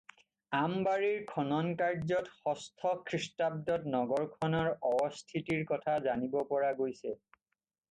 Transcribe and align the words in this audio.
আমবাৰীৰ 0.61 1.19
খননকাৰ্যত 1.31 2.31
ষষ্ঠ 2.45 2.93
খ্ৰীষ্টাব্দত 3.11 3.93
নগৰখনৰ 3.97 4.73
অৱস্থিতিৰ 4.95 5.63
কথা 5.75 6.01
জানিব 6.11 6.37
পৰা 6.57 6.75
গৈছে। 6.83 7.17